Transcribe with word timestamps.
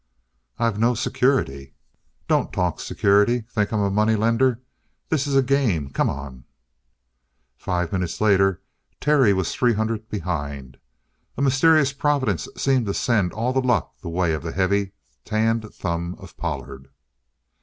"I've 0.57 0.79
no 0.79 0.95
security" 0.95 1.75
"Don't 2.27 2.51
talk 2.51 2.79
security. 2.79 3.41
Think 3.41 3.71
I'm 3.71 3.81
a 3.81 3.91
moneylender? 3.91 4.59
This 5.09 5.27
is 5.27 5.35
a 5.35 5.43
game. 5.43 5.91
Come 5.91 6.09
on!" 6.09 6.43
Five 7.55 7.91
minutes 7.93 8.19
later 8.19 8.63
Terry 8.99 9.31
was 9.31 9.53
three 9.53 9.73
hundred 9.73 10.09
behind. 10.09 10.77
A 11.37 11.43
mysterious 11.43 11.93
providence 11.93 12.47
seemed 12.57 12.87
to 12.87 12.95
send 12.95 13.31
all 13.31 13.53
the 13.53 13.61
luck 13.61 13.93
the 14.01 14.09
way 14.09 14.33
of 14.33 14.41
the 14.41 14.51
heavy, 14.53 14.93
tanned 15.23 15.71
thumb 15.71 16.15
of 16.17 16.35
Pollard. 16.35 16.89